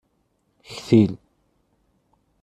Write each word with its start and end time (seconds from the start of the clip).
Ktil. 0.69 1.13